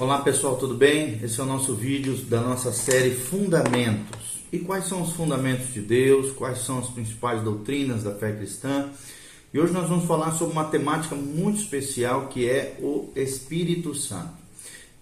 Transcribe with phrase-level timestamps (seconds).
[0.00, 1.18] Olá pessoal, tudo bem?
[1.24, 4.38] Esse é o nosso vídeo da nossa série Fundamentos.
[4.52, 6.30] E quais são os fundamentos de Deus?
[6.34, 8.90] Quais são as principais doutrinas da fé cristã?
[9.52, 14.30] E hoje nós vamos falar sobre uma temática muito especial que é o Espírito Santo.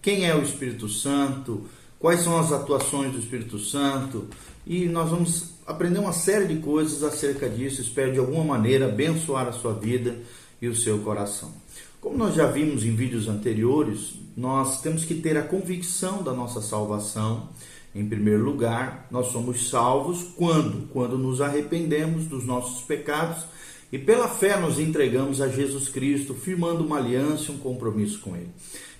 [0.00, 1.66] Quem é o Espírito Santo?
[1.98, 4.26] Quais são as atuações do Espírito Santo?
[4.66, 7.82] E nós vamos aprender uma série de coisas acerca disso.
[7.82, 10.16] Espero de alguma maneira abençoar a sua vida
[10.60, 11.65] e o seu coração.
[12.06, 16.60] Como nós já vimos em vídeos anteriores, nós temos que ter a convicção da nossa
[16.60, 17.48] salvação.
[17.92, 20.86] Em primeiro lugar, nós somos salvos quando?
[20.92, 23.42] Quando nos arrependemos dos nossos pecados
[23.90, 28.50] e pela fé nos entregamos a Jesus Cristo, firmando uma aliança um compromisso com Ele.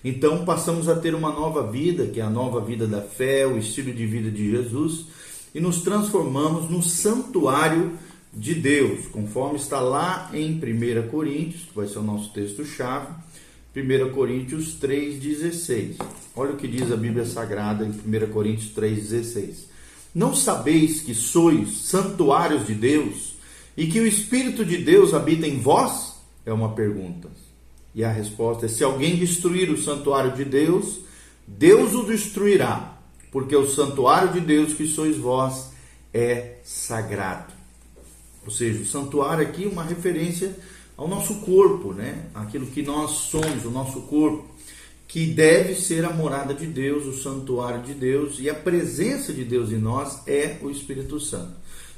[0.02, 3.56] Então passamos a ter uma nova vida, que é a nova vida da fé, o
[3.56, 5.06] estilo de vida de Jesus,
[5.55, 7.92] e nos transformamos no santuário
[8.36, 13.08] de Deus, conforme está lá em 1 Coríntios, que vai ser o nosso texto-chave,
[13.74, 15.96] 1 Coríntios 3,16.
[16.36, 19.64] Olha o que diz a Bíblia Sagrada em 1 Coríntios 3,16.
[20.14, 23.34] Não sabeis que sois santuários de Deus
[23.74, 26.16] e que o Espírito de Deus habita em vós?
[26.44, 27.30] É uma pergunta.
[27.94, 31.00] E a resposta é: se alguém destruir o santuário de Deus,
[31.46, 32.98] Deus o destruirá,
[33.33, 35.70] porque o santuário de Deus que sois vós
[36.12, 37.55] é sagrado.
[38.47, 40.56] Ou seja, o santuário aqui é uma referência
[40.97, 42.27] ao nosso corpo, né?
[42.34, 44.47] Aquilo que nós somos, o nosso corpo,
[45.08, 49.44] que deve ser a morada de Deus, o santuário de Deus, e a presença de
[49.44, 51.52] Deus em nós é o Espírito Santo.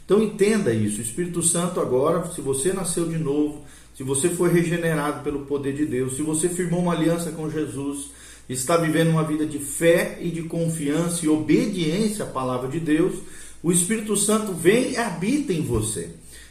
[0.05, 3.63] Então entenda isso, o Espírito Santo agora, se você nasceu de novo,
[3.95, 8.11] se você foi regenerado pelo poder de Deus, se você firmou uma aliança com Jesus,
[8.49, 13.17] está vivendo uma vida de fé e de confiança e obediência à palavra de Deus,
[13.63, 16.11] o Espírito Santo vem e habita em você.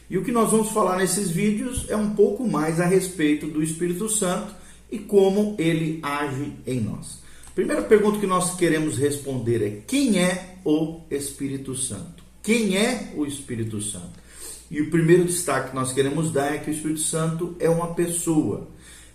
[0.09, 3.61] E o que nós vamos falar nesses vídeos é um pouco mais a respeito do
[3.61, 4.55] Espírito Santo
[4.91, 7.21] e como ele age em nós.
[7.53, 12.23] Primeira pergunta que nós queremos responder é: quem é o Espírito Santo?
[12.41, 14.27] Quem é o Espírito Santo?
[14.69, 17.93] E o primeiro destaque que nós queremos dar é que o Espírito Santo é uma
[17.93, 18.67] pessoa.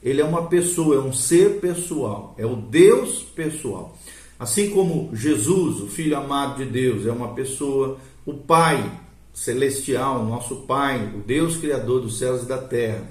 [0.02, 3.96] Ele é uma pessoa, é um ser pessoal, é o Deus pessoal.
[4.38, 8.90] Assim como Jesus, o Filho amado de Deus, é uma pessoa, o Pai
[9.32, 13.02] celestial, nosso Pai, o Deus Criador dos céus e da terra.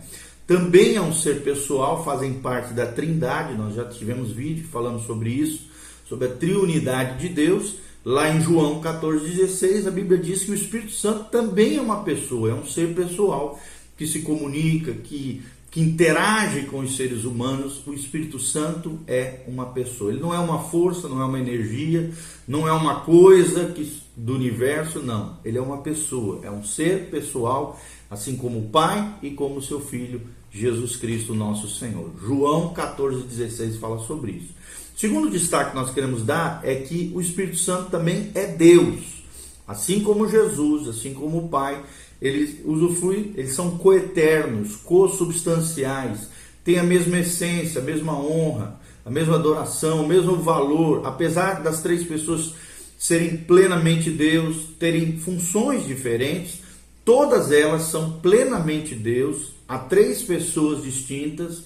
[0.46, 5.30] Também é um ser pessoal, fazem parte da Trindade, nós já tivemos vídeo falando sobre
[5.30, 5.70] isso,
[6.08, 7.76] sobre a triunidade de Deus.
[8.04, 12.50] Lá em João 14,16, a Bíblia diz que o Espírito Santo também é uma pessoa,
[12.50, 13.59] é um ser pessoal
[13.98, 19.68] que se comunica, que que interage com os seres humanos, o Espírito Santo é uma
[19.68, 20.12] pessoa.
[20.12, 22.12] Ele não é uma força, não é uma energia,
[22.46, 23.90] não é uma coisa que,
[24.22, 25.38] do universo, não.
[25.44, 29.82] Ele é uma pessoa, é um ser pessoal, assim como o Pai e como seu
[29.82, 30.22] Filho,
[30.52, 32.12] Jesus Cristo, nosso Senhor.
[32.22, 34.54] João 14,16 fala sobre isso.
[34.96, 39.24] Segundo destaque que nós queremos dar é que o Espírito Santo também é Deus.
[39.68, 41.84] Assim como Jesus, assim como o Pai,
[42.22, 46.30] eles usufruem, eles são coeternos, co-substanciais,
[46.64, 51.82] têm a mesma essência, a mesma honra, a mesma adoração, o mesmo valor, apesar das
[51.82, 52.53] três pessoas
[53.02, 56.60] serem plenamente Deus, terem funções diferentes,
[57.04, 61.64] todas elas são plenamente Deus, há três pessoas distintas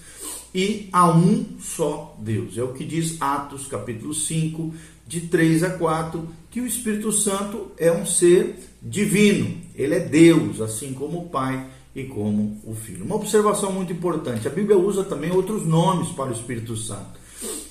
[0.53, 2.57] e há um só Deus.
[2.57, 4.73] É o que diz Atos capítulo 5,
[5.05, 10.61] de 3 a 4, que o Espírito Santo é um ser divino, ele é Deus,
[10.61, 13.03] assim como o Pai e como o Filho.
[13.03, 17.24] Uma observação muito importante: a Bíblia usa também outros nomes para o Espírito Santo.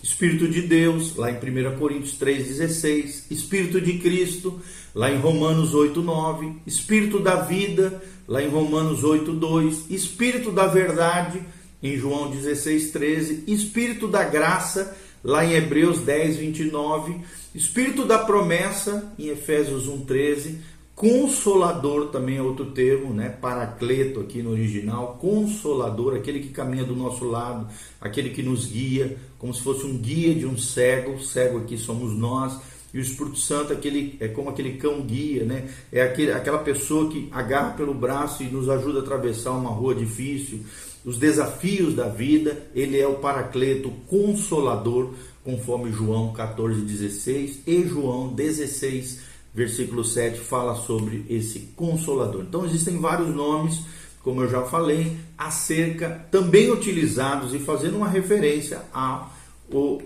[0.05, 4.61] Espírito de Deus, lá em 1 Coríntios 3,16, Espírito de Cristo,
[4.95, 11.41] lá em Romanos 8,9, Espírito da vida, lá em Romanos 8,2, Espírito da verdade,
[11.83, 14.95] em João 16,13, Espírito da graça,
[15.25, 17.23] lá em Hebreus 10, 29,
[17.55, 20.59] Espírito da promessa, em Efésios 1, 13,
[20.95, 23.29] Consolador também é outro termo, né?
[23.29, 27.67] Paracleto aqui no original, consolador, aquele que caminha do nosso lado,
[28.01, 32.17] aquele que nos guia, como se fosse um guia de um cego, cego aqui somos
[32.17, 32.61] nós,
[32.93, 35.69] e o Espírito Santo aquele, é como aquele cão guia, né?
[35.91, 39.97] É aquele, aquela pessoa que agarra pelo braço e nos ajuda a atravessar uma rua
[39.97, 40.61] difícil,
[41.05, 49.34] os desafios da vida, ele é o paracleto consolador, conforme João 14,16 e João 16,
[49.55, 52.43] versículo 7 fala sobre esse consolador.
[52.43, 53.81] Então existem vários nomes,
[54.23, 59.31] como eu já falei, acerca, também utilizados e fazendo uma referência ao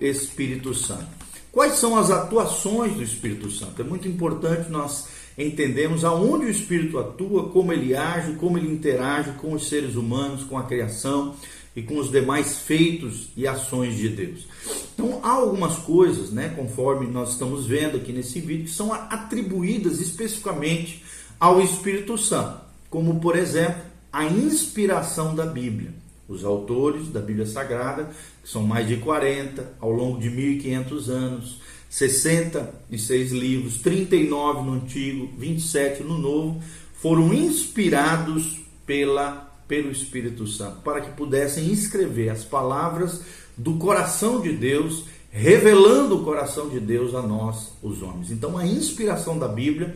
[0.01, 1.07] Espírito Santo.
[1.51, 3.81] Quais são as atuações do Espírito Santo?
[3.81, 9.33] É muito importante nós entendemos aonde o Espírito atua, como ele age, como ele interage
[9.33, 11.35] com os seres humanos, com a criação
[11.79, 14.49] e com os demais feitos e ações de Deus.
[14.95, 20.01] Então há algumas coisas, né, conforme nós estamos vendo aqui nesse vídeo, que são atribuídas
[20.01, 21.05] especificamente
[21.39, 23.81] ao Espírito Santo, como por exemplo
[24.13, 25.95] a inspiração da Bíblia.
[26.29, 28.11] Os autores da Bíblia Sagrada,
[28.43, 35.31] que são mais de 40 ao longo de 1500 anos, 66 livros, 39 no Antigo,
[35.39, 36.61] 27 no Novo,
[37.01, 43.21] foram inspirados pela pelo Espírito Santo, para que pudessem escrever as palavras
[43.57, 48.31] do coração de Deus, revelando o coração de Deus a nós, os homens.
[48.31, 49.95] Então, a inspiração da Bíblia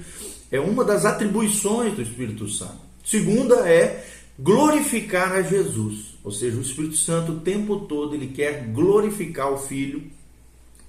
[0.51, 2.93] é uma das atribuições do Espírito Santo.
[3.03, 4.07] Segunda é
[4.39, 9.59] glorificar a Jesus, ou seja, o Espírito Santo o tempo todo ele quer glorificar o
[9.59, 10.03] Filho,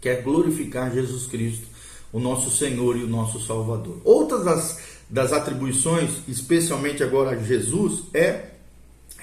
[0.01, 1.65] quer glorificar Jesus Cristo,
[2.12, 4.00] o nosso Senhor e o nosso Salvador.
[4.03, 8.53] Outras das, das atribuições, especialmente agora a Jesus, é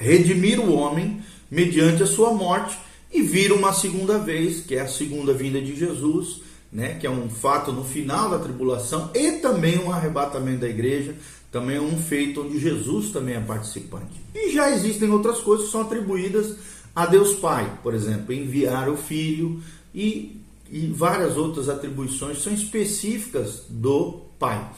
[0.01, 2.77] redimir o homem mediante a sua morte
[3.13, 6.43] e vir uma segunda vez, que é a segunda vinda de Jesus,
[6.73, 11.15] né, que é um fato no final da tribulação e também um arrebatamento da igreja,
[11.53, 14.21] também é um feito onde Jesus também é participante.
[14.35, 16.57] E já existem outras coisas que são atribuídas
[16.95, 19.61] a Deus Pai, por exemplo, enviar o Filho
[19.95, 20.40] e,
[20.71, 24.71] e várias outras atribuições são específicas do Pai.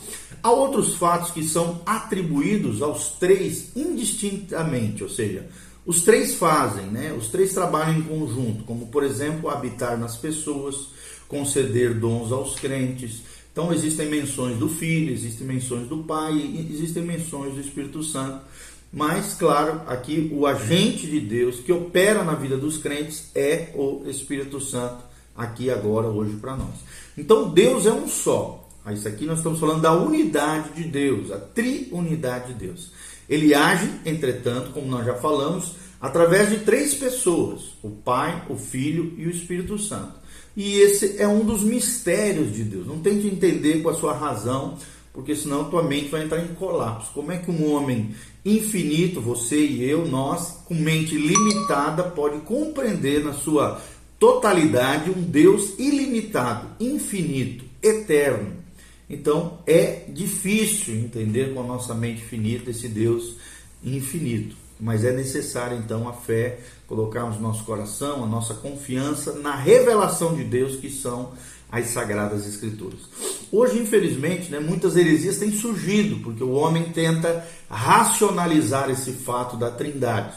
[0.42, 5.46] Há outros fatos que são atribuídos aos três indistintamente, ou seja,
[5.84, 7.12] os três fazem, né?
[7.12, 10.88] Os três trabalham em conjunto, como por exemplo, habitar nas pessoas,
[11.28, 13.22] conceder dons aos crentes.
[13.52, 16.32] Então existem menções do Filho, existem menções do Pai,
[16.72, 18.40] existem menções do Espírito Santo.
[18.92, 24.04] Mas, claro, aqui o agente de Deus que opera na vida dos crentes é o
[24.06, 25.02] Espírito Santo,
[25.36, 26.74] aqui agora, hoje para nós.
[27.16, 28.68] Então Deus é um só.
[28.92, 32.90] Isso aqui nós estamos falando da unidade de Deus, a triunidade de Deus.
[33.28, 39.14] Ele age, entretanto, como nós já falamos, através de três pessoas: o Pai, o Filho
[39.16, 40.22] e o Espírito Santo.
[40.56, 42.86] E esse é um dos mistérios de Deus.
[42.86, 44.76] Não tente entender com a sua razão,
[45.12, 47.10] porque senão tua mente vai entrar em colapso.
[47.12, 48.14] Como é que um homem
[48.44, 53.80] infinito, você e eu, nós, com mente limitada, pode compreender na sua
[54.22, 58.52] totalidade um Deus ilimitado, infinito, eterno?
[59.10, 63.34] Então é difícil entender com a nossa mente finita esse Deus
[63.82, 70.36] infinito, mas é necessário então a fé, colocarmos nosso coração, a nossa confiança na revelação
[70.36, 71.32] de Deus que são
[71.68, 73.00] as sagradas escrituras.
[73.50, 79.68] Hoje, infelizmente, né, muitas heresias têm surgido porque o homem tenta racionalizar esse fato da
[79.68, 80.36] Trindade.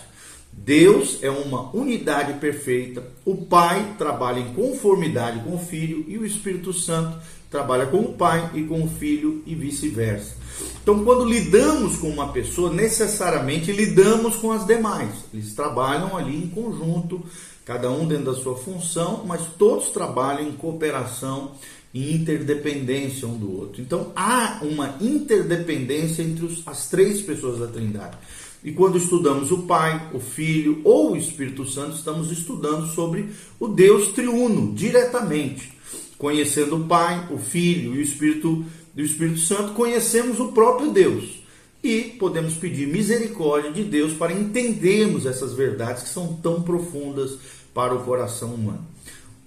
[0.57, 6.25] Deus é uma unidade perfeita, o Pai trabalha em conformidade com o Filho e o
[6.25, 7.19] Espírito Santo
[7.55, 10.35] trabalha com o pai e com o filho e vice-versa.
[10.83, 15.11] Então, quando lidamos com uma pessoa, necessariamente lidamos com as demais.
[15.33, 17.23] Eles trabalham ali em conjunto,
[17.63, 21.51] cada um dentro da sua função, mas todos trabalham em cooperação
[21.93, 23.81] e interdependência um do outro.
[23.81, 28.17] Então, há uma interdependência entre as três pessoas da Trindade.
[28.65, 33.29] E quando estudamos o Pai, o Filho ou o Espírito Santo, estamos estudando sobre
[33.59, 35.71] o Deus triuno diretamente.
[36.17, 38.65] Conhecendo o Pai, o Filho e o Espírito,
[38.97, 41.43] o Espírito Santo, conhecemos o próprio Deus.
[41.83, 47.37] E podemos pedir misericórdia de Deus para entendermos essas verdades que são tão profundas
[47.71, 48.87] para o coração humano.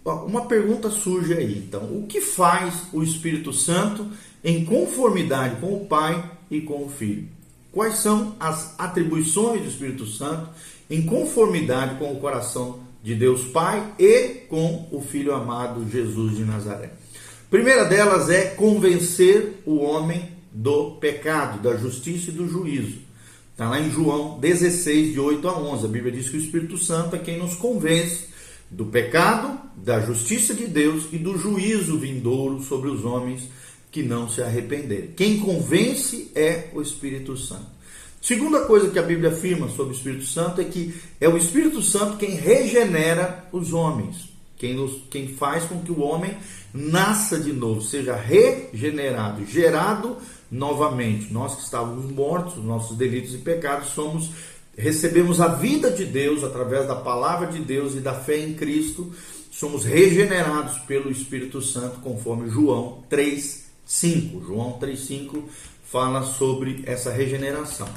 [0.05, 4.06] Uma pergunta surge aí, então: o que faz o Espírito Santo
[4.44, 7.37] em conformidade com o Pai e com o Filho?
[7.72, 10.48] Quais são as atribuições do Espírito Santo
[10.91, 16.44] em conformidade com o coração de Deus Pai e com o Filho amado Jesus de
[16.44, 16.93] Nazaré.
[17.51, 22.98] primeira delas é convencer o homem do pecado, da justiça e do juízo.
[23.53, 25.84] Está lá em João 16, de 8 a 11.
[25.84, 28.27] A Bíblia diz que o Espírito Santo é quem nos convence
[28.70, 33.48] do pecado, da justiça de Deus e do juízo vindouro sobre os homens
[33.90, 35.12] que não se arrependerem.
[35.16, 37.78] Quem convence é o Espírito Santo.
[38.20, 41.80] Segunda coisa que a Bíblia afirma sobre o Espírito Santo é que é o Espírito
[41.80, 46.36] Santo quem regenera os homens, quem, nos, quem faz com que o homem
[46.74, 50.16] nasça de novo, seja regenerado, gerado
[50.50, 51.32] novamente.
[51.32, 54.30] Nós que estávamos mortos, nossos delitos e pecados, somos
[54.76, 59.12] recebemos a vida de Deus através da palavra de Deus e da fé em Cristo,
[59.50, 63.02] somos regenerados pelo Espírito Santo, conforme João
[63.88, 64.44] 3:5.
[64.46, 65.44] João 3:5
[65.90, 67.88] fala sobre essa regeneração.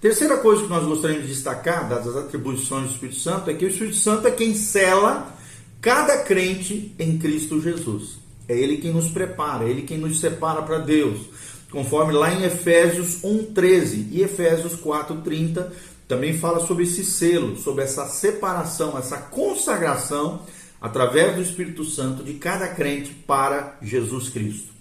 [0.00, 3.68] Terceira coisa que nós gostaríamos de destacar, das atribuições do Espírito Santo, é que o
[3.68, 5.34] Espírito Santo é quem cela
[5.80, 8.18] cada crente em Cristo Jesus.
[8.48, 11.26] É Ele quem nos prepara, é Ele quem nos separa para Deus.
[11.70, 15.72] Conforme lá em Efésios 1,13 e Efésios 4,30
[16.06, 20.42] também fala sobre esse selo, sobre essa separação, essa consagração
[20.80, 24.75] através do Espírito Santo de cada crente para Jesus Cristo.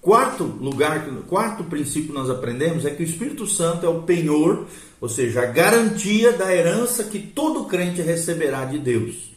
[0.00, 4.66] Quarto lugar, quarto princípio nós aprendemos é que o Espírito Santo é o penhor,
[5.00, 9.30] ou seja, a garantia da herança que todo crente receberá de Deus.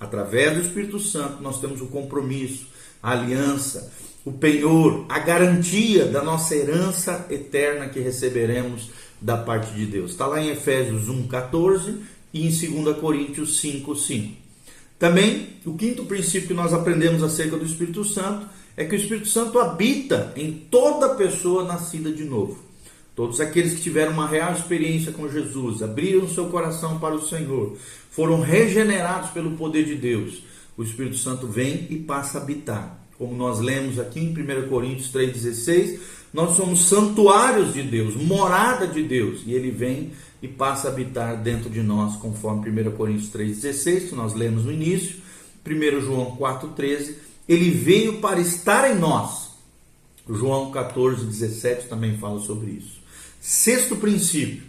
[0.00, 2.66] Através do Espírito Santo nós temos o compromisso,
[3.02, 3.92] a aliança,
[4.24, 8.90] o penhor, a garantia da nossa herança eterna que receberemos
[9.20, 10.12] da parte de Deus.
[10.12, 11.98] Está lá em Efésios 1,14
[12.32, 14.43] e em 2 Coríntios 5, 5.
[15.04, 19.28] Também, o quinto princípio que nós aprendemos acerca do Espírito Santo é que o Espírito
[19.28, 22.56] Santo habita em toda pessoa nascida de novo.
[23.14, 27.76] Todos aqueles que tiveram uma real experiência com Jesus, abriram seu coração para o Senhor,
[28.10, 30.42] foram regenerados pelo poder de Deus.
[30.74, 32.98] O Espírito Santo vem e passa a habitar.
[33.18, 35.98] Como nós lemos aqui em 1 Coríntios 3,16,
[36.32, 40.12] nós somos santuários de Deus, morada de Deus, e ele vem
[40.44, 44.72] e passa a habitar dentro de nós, conforme 1 Coríntios 3,16, que nós lemos no
[44.72, 45.16] início,
[45.66, 47.14] 1 João 4,13,
[47.48, 49.52] ele veio para estar em nós.
[50.28, 53.00] João 14,17 também fala sobre isso.
[53.40, 54.64] Sexto princípio: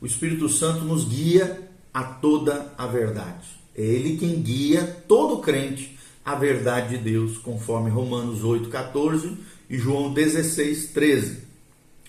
[0.00, 1.60] o Espírito Santo nos guia
[1.94, 3.46] a toda a verdade.
[3.76, 9.36] É ele quem guia todo crente à verdade de Deus, conforme Romanos 8,14
[9.68, 11.36] e João 16,13.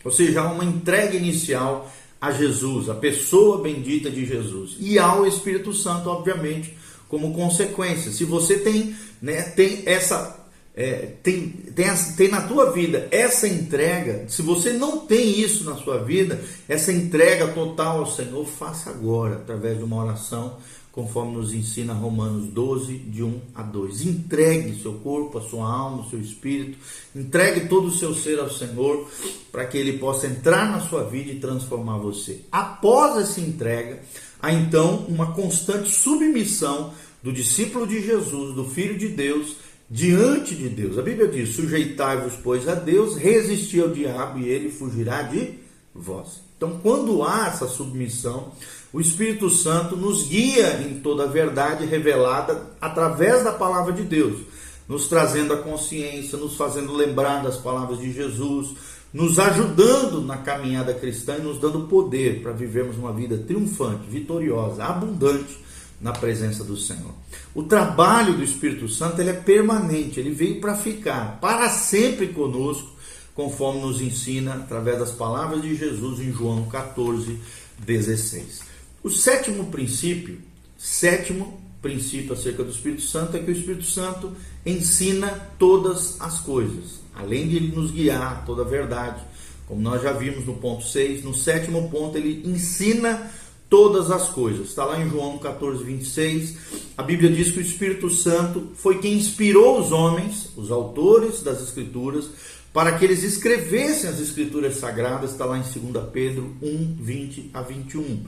[0.04, 1.88] Ou seja, há uma entrega inicial
[2.22, 6.78] a Jesus, a pessoa bendita de Jesus, e ao Espírito Santo, obviamente,
[7.10, 8.12] como consequência.
[8.12, 10.40] Se você tem, né, tem essa
[10.74, 15.76] é, tem, tem, tem na tua vida essa entrega, se você não tem isso na
[15.76, 20.58] sua vida, essa entrega total ao Senhor, faça agora, através de uma oração,
[20.92, 24.06] conforme nos ensina Romanos 12, de 1 a 2.
[24.06, 26.78] Entregue seu corpo, a sua alma, o seu espírito,
[27.16, 29.10] entregue todo o seu ser ao Senhor,
[29.52, 32.42] para que Ele possa entrar na sua vida e transformar você.
[32.52, 34.02] Após essa entrega,
[34.42, 36.94] há então uma constante submissão
[37.24, 39.56] do discípulo de Jesus, do Filho de Deus,
[39.90, 40.98] diante de Deus.
[40.98, 45.60] A Bíblia diz: sujeitai-vos, pois, a Deus, resisti ao diabo e ele fugirá de
[45.94, 46.42] vós.
[46.58, 48.52] Então, quando há essa submissão,
[48.94, 54.42] o Espírito Santo nos guia em toda a verdade revelada através da palavra de Deus,
[54.88, 58.76] nos trazendo a consciência, nos fazendo lembrar das palavras de Jesus,
[59.14, 64.84] nos ajudando na caminhada cristã e nos dando poder para vivermos uma vida triunfante, vitoriosa,
[64.84, 65.58] abundante
[66.02, 67.14] na presença do Senhor.
[67.54, 72.90] O trabalho do Espírito Santo ele é permanente, ele veio para ficar para sempre conosco,
[73.34, 77.40] conforme nos ensina através das palavras de Jesus em João 14,
[77.80, 78.71] 16.
[79.04, 80.38] O sétimo princípio,
[80.78, 84.32] sétimo princípio acerca do Espírito Santo é que o Espírito Santo
[84.64, 89.24] ensina todas as coisas, além de ele nos guiar toda a verdade,
[89.68, 93.32] como nós já vimos no ponto 6, no sétimo ponto ele ensina
[93.68, 94.68] todas as coisas.
[94.68, 96.58] Está lá em João 14, 26.
[96.96, 101.60] A Bíblia diz que o Espírito Santo foi quem inspirou os homens, os autores das
[101.60, 102.30] Escrituras,
[102.72, 105.32] para que eles escrevessem as Escrituras Sagradas.
[105.32, 108.26] Está lá em 2 Pedro 1, 20 a 21.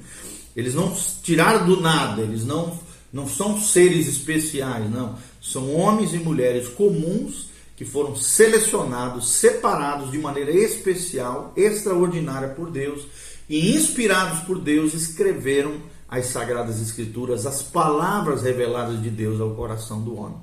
[0.55, 2.77] Eles não tiraram do nada, eles não,
[3.12, 5.17] não são seres especiais, não.
[5.41, 13.03] São homens e mulheres comuns que foram selecionados, separados de maneira especial, extraordinária por Deus
[13.50, 20.01] e inspirados por Deus escreveram as sagradas escrituras, as palavras reveladas de Deus ao coração
[20.01, 20.38] do homem.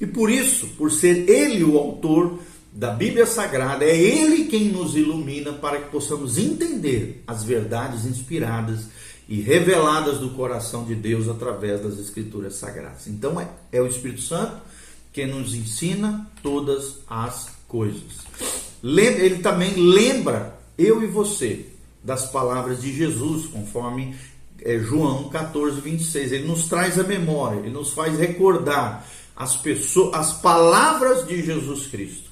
[0.00, 2.38] E por isso, por ser ele o autor
[2.72, 8.86] da Bíblia Sagrada, é ele quem nos ilumina para que possamos entender as verdades inspiradas
[9.28, 13.06] e reveladas do coração de Deus através das escrituras sagradas.
[13.06, 14.56] Então é, é o Espírito Santo
[15.12, 18.26] que nos ensina todas as coisas.
[18.82, 21.66] Ele também lembra eu e você
[22.02, 24.16] das palavras de Jesus, conforme
[24.62, 26.32] é, João 14, 26.
[26.32, 29.06] Ele nos traz a memória, ele nos faz recordar
[29.36, 32.28] as, pessoas, as palavras de Jesus Cristo.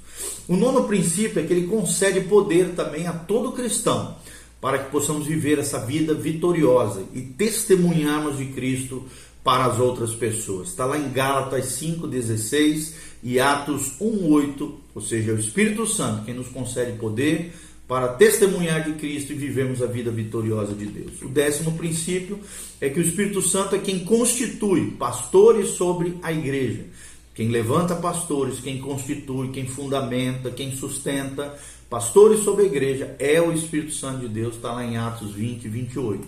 [0.49, 4.17] O nono princípio é que ele concede poder também a todo cristão
[4.66, 9.04] para que possamos viver essa vida vitoriosa e testemunharmos de Cristo
[9.44, 10.70] para as outras pessoas.
[10.70, 16.35] Está lá em Gálatas 5,16 e Atos 1,8, ou seja, é o Espírito Santo quem
[16.35, 17.52] nos concede poder
[17.87, 21.23] para testemunhar de Cristo e vivemos a vida vitoriosa de Deus.
[21.23, 22.40] O décimo princípio
[22.80, 26.87] é que o Espírito Santo é quem constitui pastores sobre a igreja.
[27.37, 31.56] Quem levanta pastores, quem constitui, quem fundamenta, quem sustenta
[31.88, 35.69] pastores sobre a igreja é o Espírito Santo de Deus, está lá em Atos 20,
[35.69, 36.26] 28.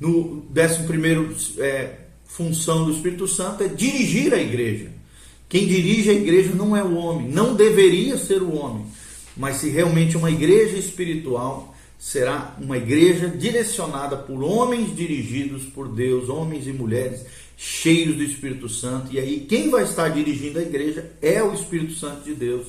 [0.00, 4.90] No décimo primeiro é, função do Espírito Santo é dirigir a igreja.
[5.48, 8.86] Quem dirige a igreja não é o homem, não deveria ser o homem
[9.38, 16.28] mas se realmente uma igreja espiritual será uma igreja direcionada por homens dirigidos por Deus,
[16.28, 17.24] homens e mulheres
[17.56, 19.12] cheios do Espírito Santo.
[19.12, 22.66] E aí, quem vai estar dirigindo a igreja é o Espírito Santo de Deus,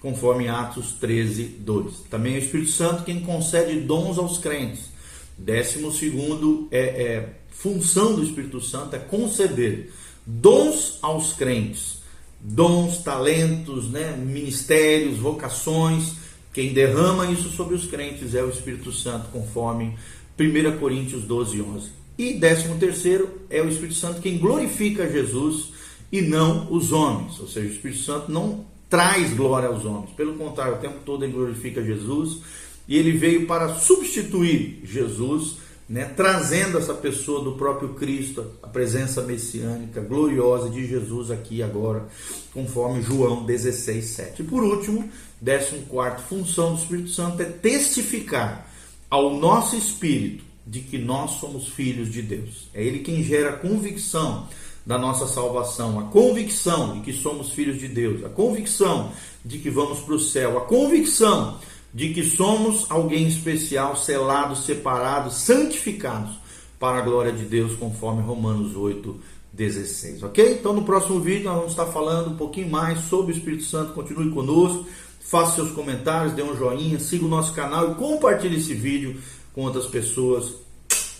[0.00, 1.94] conforme Atos 13, 2.
[2.10, 4.90] Também é o Espírito Santo quem concede dons aos crentes.
[5.36, 9.92] Décimo segundo é, é função do Espírito Santo é conceder
[10.26, 11.98] dons aos crentes,
[12.40, 16.14] dons, talentos, né, ministérios, vocações.
[16.52, 19.96] Quem derrama isso sobre os crentes é o Espírito Santo, conforme
[20.38, 21.90] 1 Coríntios 12, 11.
[22.18, 25.70] E décimo terceiro é o Espírito Santo quem glorifica Jesus
[26.10, 27.38] e não os homens.
[27.40, 30.10] Ou seja, o Espírito Santo não traz glória aos homens.
[30.10, 32.42] Pelo contrário, o tempo todo ele glorifica Jesus
[32.86, 35.56] e ele veio para substituir Jesus
[35.90, 42.06] né, trazendo essa pessoa do próprio Cristo, a presença messiânica gloriosa de Jesus aqui agora,
[42.54, 44.42] conforme João 16, 7.
[44.42, 48.70] E por último, décimo quarto função do Espírito Santo é testificar
[49.10, 52.68] ao nosso espírito de que nós somos filhos de Deus.
[52.72, 54.46] É ele quem gera convicção
[54.84, 59.12] da nossa salvação, a convicção de que somos filhos de Deus, a convicção
[59.44, 61.58] de que vamos para o céu, a convicção
[61.92, 66.38] de que somos alguém especial, selados, separados, santificados
[66.78, 69.16] para a glória de Deus, conforme Romanos 8,
[69.52, 70.22] 16.
[70.22, 70.58] Ok?
[70.58, 73.92] Então no próximo vídeo nós vamos estar falando um pouquinho mais sobre o Espírito Santo.
[73.92, 74.86] Continue conosco,
[75.20, 79.20] faça seus comentários, dê um joinha, siga o nosso canal e compartilhe esse vídeo
[79.52, 80.54] com outras pessoas.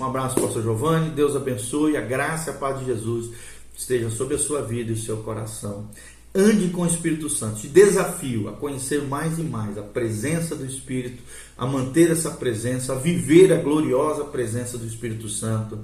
[0.00, 1.10] Um abraço, pastor Giovanni.
[1.10, 1.98] Deus abençoe.
[1.98, 3.32] A graça e a paz de Jesus
[3.76, 5.90] esteja sobre a sua vida e o seu coração.
[6.34, 7.60] Ande com o Espírito Santo.
[7.60, 11.22] Te desafio a conhecer mais e mais a presença do Espírito,
[11.58, 15.78] a manter essa presença, a viver a gloriosa presença do Espírito Santo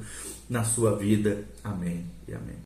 [0.48, 1.44] na sua vida.
[1.62, 2.56] Amém e amém.